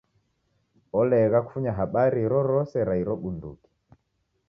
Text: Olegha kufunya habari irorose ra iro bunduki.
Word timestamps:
Olegha 0.99 1.39
kufunya 1.45 1.71
habari 1.79 2.17
irorose 2.25 2.79
ra 2.87 2.95
iro 3.01 3.15
bunduki. 3.21 3.69